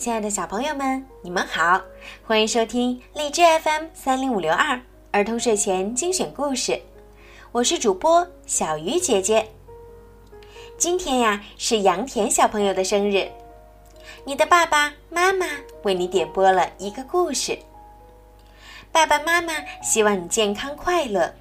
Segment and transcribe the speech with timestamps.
[0.00, 1.78] 亲爱的小朋友们，你们好，
[2.26, 4.80] 欢迎收听荔枝 FM 三零五六二
[5.10, 6.80] 儿童睡前精选故事，
[7.52, 9.46] 我是主播小鱼姐姐。
[10.78, 13.30] 今天呀是杨田小朋友的生日，
[14.24, 15.46] 你的爸爸妈妈
[15.82, 17.58] 为你点播了一个故事。
[18.90, 21.34] 爸爸妈妈希望你健康快乐，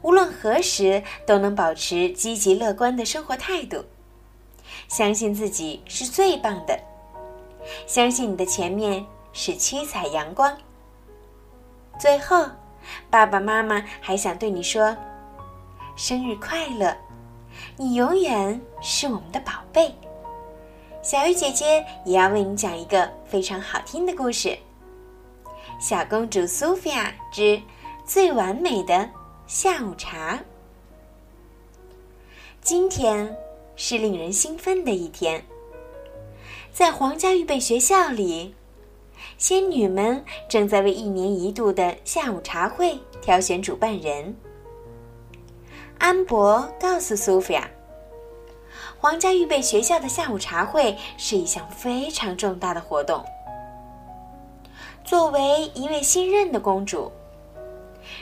[0.00, 3.84] 无论何时都能保持积极乐观的生活态度，
[4.88, 6.80] 相信自己是最棒的。
[7.86, 10.56] 相信你的前面是七彩阳光。
[11.98, 12.46] 最后，
[13.10, 14.96] 爸爸妈妈还想对你说
[15.96, 16.96] ：“生日快乐！
[17.76, 19.94] 你永远是我们的宝贝。”
[21.02, 24.48] 小鱼姐姐也要为你讲一个非常好听的故事，
[25.78, 27.60] 《小公主苏菲亚之
[28.04, 29.08] 最完美的
[29.46, 30.34] 下午茶》。
[32.62, 33.36] 今天
[33.76, 35.44] 是令人兴奋的一天。
[36.74, 38.52] 在皇家预备学校里，
[39.38, 44.34] 仙女们正在为一年一度的下午茶会挑选主办人。
[45.98, 47.70] 安博告诉苏菲亚，
[48.98, 53.24] 皇家预备学校的下午茶会是一项非常重大的活动。
[55.04, 57.12] 作为一位新任的公主，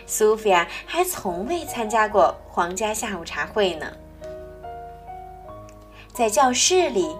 [0.05, 3.91] 苏菲亚还从未参加过皇家下午茶会呢。
[6.12, 7.16] 在教室里。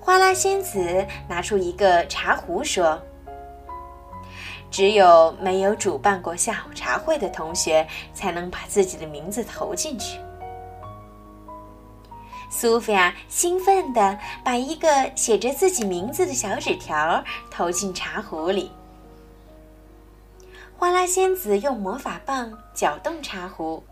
[0.00, 3.00] 花拉仙子拿出一个茶壶，说
[4.70, 10.18] ：“只有没有主办过下午茶会的同学，才能把自己的名字投进去。”
[12.50, 18.70] 苏菲亚兴奋地把一个写着自己名字的小纸条投进茶壶里。
[20.76, 23.82] 花拉仙子用魔法棒搅动茶壶，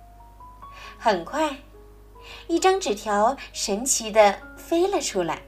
[0.99, 1.57] 很快，
[2.47, 5.41] 一张纸条神奇地飞了出来。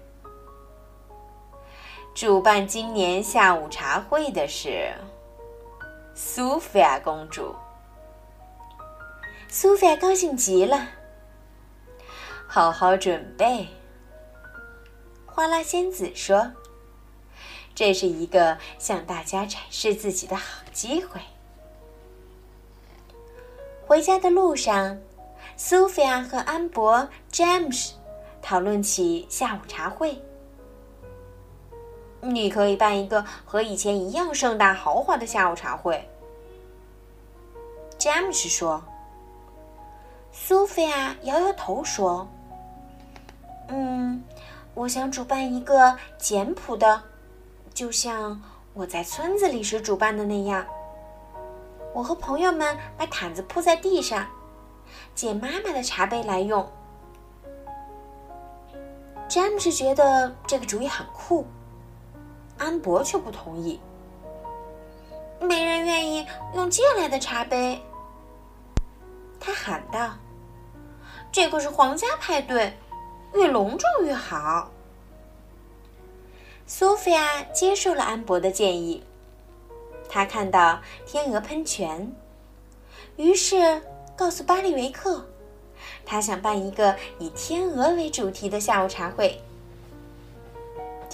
[2.15, 4.95] 主办今年下午茶会的是
[6.15, 7.53] 苏菲亚公主。
[9.49, 10.87] 苏菲亚高兴极了，
[12.47, 13.67] 好好准备。
[15.27, 16.53] 花拉仙子说
[17.75, 21.21] ：“这是一个向大家展示自己的好机会。”
[23.85, 24.97] 回家的路上，
[25.57, 27.95] 苏菲亚和安博、詹姆斯
[28.41, 30.17] 讨论起下午茶会。
[32.25, 36.09] 你可以办一个和以前一样盛大豪华的下午茶会。”
[37.99, 38.83] 詹姆斯说。
[40.37, 42.29] 苏菲亚摇摇头说
[43.71, 44.21] ：“嗯，
[44.75, 47.01] 我想主办一个简朴的，
[47.73, 48.43] 就像
[48.73, 50.67] 我在村子里时主办的那样。
[51.93, 54.27] 我和朋友们把毯子铺在地上，
[55.15, 56.69] 借妈妈的茶杯来用。”
[59.31, 61.47] 詹姆斯觉得这个主意很酷。
[62.65, 63.79] 安博却不同意。
[65.39, 67.79] 没人愿意用借来的茶杯，
[69.39, 70.15] 他喊道
[71.31, 72.75] ：“这可是皇家派对，
[73.35, 74.71] 越隆重越好。”
[76.67, 79.05] 苏菲亚接受了安博的建议。
[80.09, 82.11] 他看到天鹅喷泉，
[83.17, 83.83] 于是
[84.17, 85.27] 告诉巴利维克，
[86.07, 89.43] 他想办一个以天鹅为主题的下午茶会。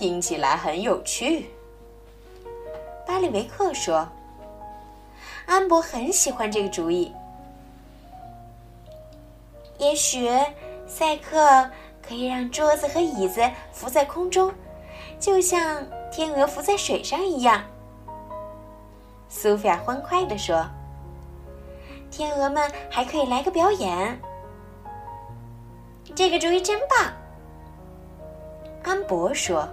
[0.01, 1.51] 听起来很有趣，
[3.07, 4.09] 巴里维克说。
[5.45, 7.13] 安博很喜欢这个主意。
[9.77, 10.27] 也许
[10.87, 11.69] 赛克
[12.01, 14.51] 可以让桌子和椅子浮在空中，
[15.19, 17.63] 就像天鹅浮在水上一样。
[19.29, 20.65] 苏菲亚欢快地说
[22.11, 24.19] ：“天鹅们还可以来个表演。”
[26.17, 27.13] 这个主意真棒，
[28.83, 29.69] 安博说。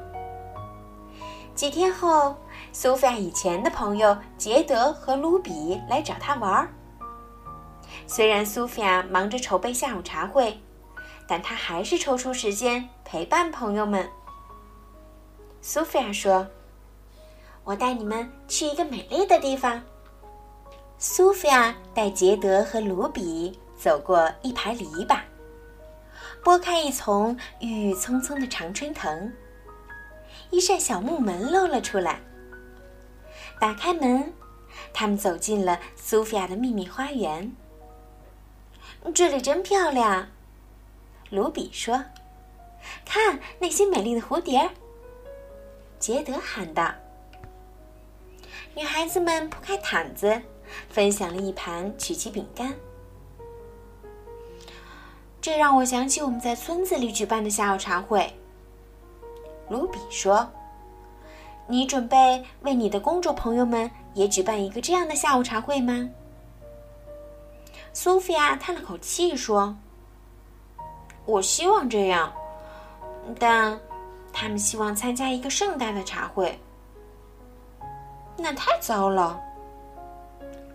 [1.58, 2.36] 几天后，
[2.72, 6.72] 苏菲亚以前的朋友杰德和卢比来找她玩儿。
[8.06, 10.56] 虽然苏菲亚忙着筹备下午茶会，
[11.28, 14.08] 但她还是抽出时间陪伴朋友们。
[15.60, 16.46] 苏菲亚说
[17.66, 19.82] ：“我带你们去一个美丽的地方。”
[21.00, 25.22] 苏菲亚带杰德和卢比走过一排篱笆，
[26.44, 29.34] 拨开一丛郁郁葱葱的常春藤。
[30.52, 32.22] 一扇小木门露了出来。
[33.60, 34.34] 打开门，
[34.94, 37.56] 他们走进了苏菲亚的秘密花园。
[39.14, 40.28] 这里真漂亮，
[41.30, 42.04] 卢比说
[43.06, 44.70] ：“看那些美丽的蝴蝶。”
[46.00, 46.94] 杰德喊道。
[48.76, 50.42] 女孩子们铺开毯子，
[50.90, 52.76] 分享了一盘曲奇饼干。
[55.42, 58.32] 这让我想起我们在村子里举办的下午茶会。
[59.70, 60.50] 卢比说
[61.68, 66.10] ：“你准备为你的公主朋友们也举办一个这样的下午茶会吗？
[67.94, 69.76] 苏菲亚叹了口气说
[71.26, 72.32] ：“我希望这样，
[73.40, 73.80] 但
[74.32, 76.58] 他们希望参加一个盛大的茶会。
[78.38, 79.40] 那太糟了。”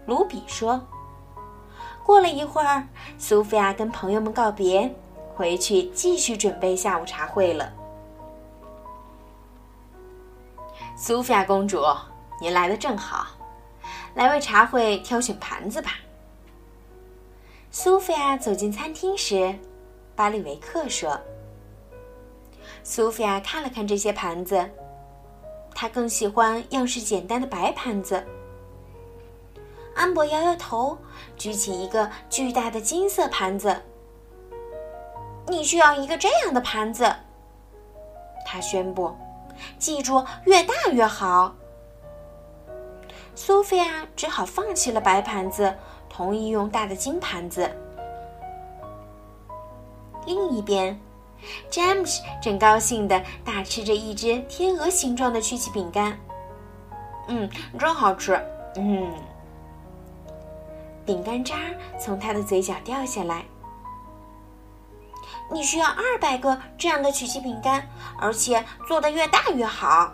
[0.07, 0.81] 卢比说。
[2.05, 2.85] 过了一会儿，
[3.17, 4.93] 苏菲亚跟朋友们告别，
[5.37, 7.73] 回去继续准备下午茶会了。
[10.95, 11.83] 苏菲亚公主，
[12.41, 13.27] 您来的正好，
[14.15, 15.93] 来为茶会挑选盘子吧。
[17.71, 19.53] 苏菲亚走进餐厅时，
[20.15, 21.19] 巴利维克说
[22.85, 24.71] ：“苏菲亚看了看这些盘子，
[25.75, 28.23] 她更喜欢样式简单的白盘子。”
[29.97, 30.97] 安博摇摇头，
[31.37, 33.75] 举起一个巨大的金色盘子。
[35.49, 37.11] “你需要一个这样的盘子。”
[38.47, 39.17] 他宣布。
[39.79, 41.55] 记住，越大越好。
[43.35, 45.75] 苏菲亚只好放弃了白盘子，
[46.09, 47.71] 同意用大的金盘子。
[50.27, 51.01] 另一边，
[51.71, 56.19] 詹姆斯正高兴地大吃着一只天鹅形状的曲奇饼干。
[57.29, 57.49] 嗯，
[57.79, 58.41] 真好吃。
[58.77, 59.11] 嗯，
[61.05, 61.57] 饼干渣
[61.99, 63.45] 从他的嘴角掉下来。
[65.51, 67.87] 你需要二百个这样的曲奇饼干，
[68.19, 70.13] 而且做的越大越好。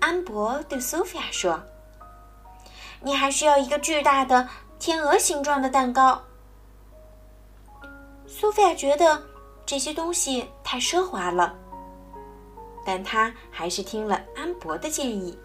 [0.00, 1.60] 安博对苏菲亚说
[3.00, 4.48] ：“你还需要一个巨大的
[4.78, 6.22] 天鹅形状的蛋糕。”
[8.28, 9.22] 苏菲亚觉得
[9.64, 11.54] 这些东西太奢华了，
[12.84, 15.36] 但她还是听了安博的建议。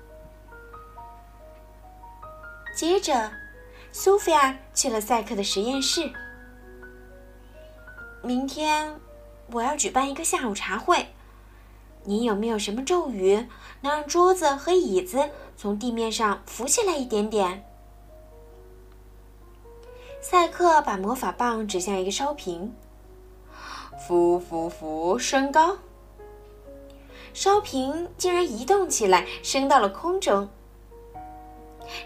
[2.76, 3.32] 接着，
[3.92, 6.12] 苏菲亚去了赛克的实验室。
[8.26, 9.02] 明天
[9.52, 11.08] 我要举办一个下午茶会，
[12.06, 13.48] 你有没有什么咒语
[13.82, 17.66] 能让桌子和椅子从地面上浮起来一点点？
[20.22, 22.74] 赛克把魔法棒指向一个烧瓶，
[24.08, 25.78] 浮浮浮，升高。
[27.34, 30.48] 烧瓶竟然移动起来，升到了空中，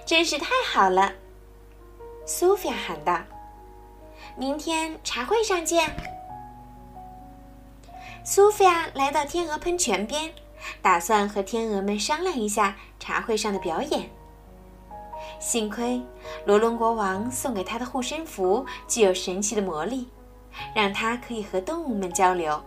[0.04, 1.14] 真是太好了！
[2.26, 3.22] 苏菲亚喊道。
[4.40, 5.92] 明天茶会上见。
[8.24, 10.32] 苏菲亚来到天鹅喷泉边，
[10.80, 14.08] 打算和天鹅们商量一下茶会上的表演。
[15.40, 16.00] 幸亏
[16.46, 20.08] 罗伦国王送给她的护身符具有神奇的魔力，
[20.76, 22.62] 让她可以和动物们交流。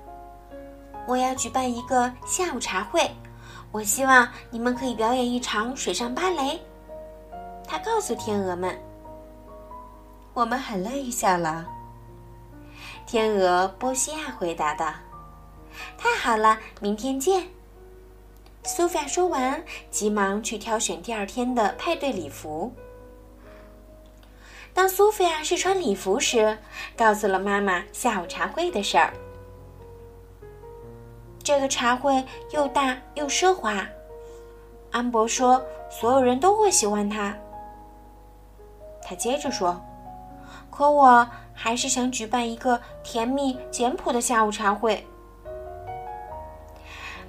[1.06, 3.08] 我要举办一个下午茶会，
[3.70, 6.60] 我希望你们可以表演一场水上芭蕾。
[7.64, 8.76] 他告诉天鹅们。
[10.32, 11.62] 我们很乐意效劳。
[13.04, 14.92] 天鹅波西亚回答道
[15.98, 17.48] ：“太好了，明天见。”
[18.62, 22.72] 苏菲亚说完，急忙去挑选第二天的派对礼服。
[24.72, 26.56] 当苏菲亚试穿礼服时，
[26.96, 29.12] 告诉了妈妈下午茶会的事儿。
[31.42, 33.84] 这个茶会又大又奢华，
[34.92, 35.60] 安博说
[35.90, 37.36] 所有人都会喜欢它。
[39.02, 39.82] 他接着说。
[40.70, 45.04] 可我还是想举办一个甜蜜简朴的下午茶会。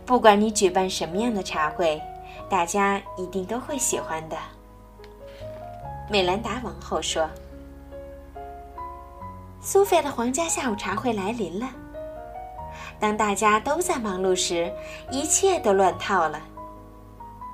[0.05, 2.01] 不管你举办什么样的茶会，
[2.49, 4.37] 大家一定都会喜欢的。
[6.09, 7.29] 美兰达王后说
[9.61, 11.69] ：“苏菲的皇家下午茶会来临了。
[12.99, 14.71] 当大家都在忙碌时，
[15.11, 16.41] 一切都乱套了。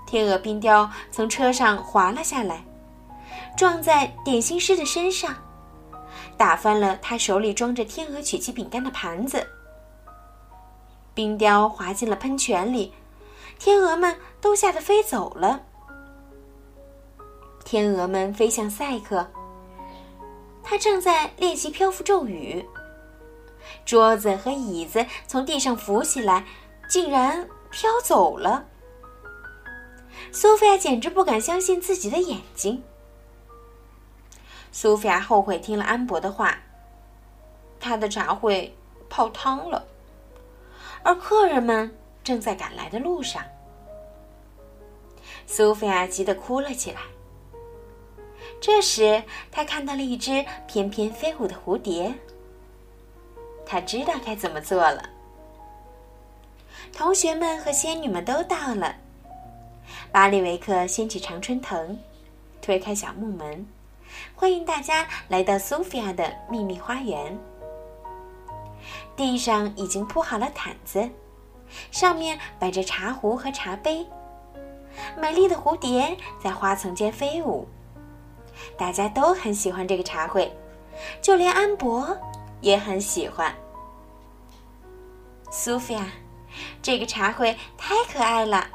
[0.05, 2.63] 天鹅冰雕从车上滑了下来，
[3.55, 5.35] 撞在点心师的身上。”
[6.37, 9.47] 打翻了他手里装着天鹅曲奇饼干的盘子，
[11.13, 12.93] 冰雕滑进了喷泉里，
[13.57, 15.63] 天鹅们都吓得飞走了。
[17.65, 19.27] 天鹅们飞向赛克，
[20.63, 22.65] 他正在练习漂浮咒语。
[23.83, 26.45] 桌子和椅子从地上浮起来，
[26.87, 28.65] 竟然飘走了。
[30.31, 32.83] 苏菲亚简直不敢相信自己的眼睛。
[34.79, 36.55] 苏菲亚后悔听了安博的话，
[37.79, 38.71] 她的茶会
[39.09, 39.83] 泡汤了，
[41.01, 41.91] 而客人们
[42.23, 43.43] 正在赶来的路上。
[45.47, 47.01] 苏菲亚急得哭了起来。
[48.61, 52.13] 这时，她看到了一只翩翩飞舞的蝴蝶，
[53.65, 55.09] 她知道该怎么做了。
[56.93, 58.95] 同学们和仙女们都到了，
[60.11, 61.97] 巴利维克掀起常春藤，
[62.61, 63.67] 推开小木门。
[64.35, 67.37] 欢迎大家来到苏菲亚的秘密花园。
[69.15, 71.09] 地上已经铺好了毯子，
[71.91, 74.07] 上面摆着茶壶和茶杯。
[75.19, 77.67] 美丽的蝴蝶在花丛间飞舞，
[78.77, 80.55] 大家都很喜欢这个茶会，
[81.21, 82.17] 就连安博
[82.61, 83.53] 也很喜欢。
[85.51, 86.07] 苏菲亚，
[86.81, 88.67] 这个茶会太可爱了。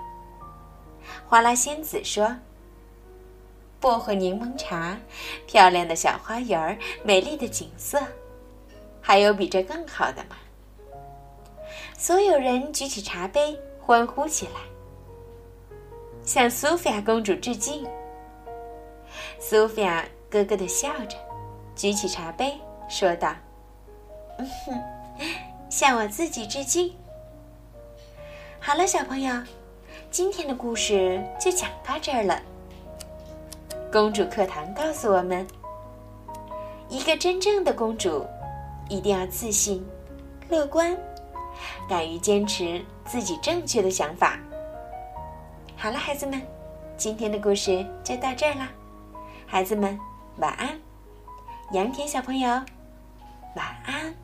[1.27, 2.37] 花拉仙子说
[3.83, 4.97] ：“薄荷柠檬茶，
[5.45, 8.01] 漂亮的小花园，美丽的景色，
[9.01, 10.37] 还有比这更好的吗？”
[11.99, 14.61] 所有人举起茶杯，欢呼起来，
[16.25, 17.85] 向苏菲亚公主致敬。
[19.41, 21.17] 苏菲亚咯咯的笑着，
[21.75, 22.57] 举起茶杯，
[22.89, 23.35] 说道
[24.39, 24.81] ：“嗯哼，
[25.69, 26.95] 向我自己致敬。”
[28.61, 29.35] 好了，小朋友，
[30.09, 32.41] 今天的故事就讲到这儿了。
[33.93, 35.47] 公主课堂告诉我们，
[36.89, 38.27] 一个真正的公主，
[38.89, 39.87] 一定要自信、
[40.49, 40.97] 乐观。
[41.87, 44.39] 敢于坚持自己正确的想法。
[45.77, 46.41] 好了，孩子们，
[46.97, 48.71] 今天的故事就到这儿啦。
[49.47, 50.01] 孩子们，
[50.39, 50.71] 晚安。
[51.73, 54.22] 杨甜小朋友，晚安。